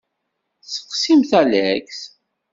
Seqsimt 0.71 1.31
Alex. 1.39 1.87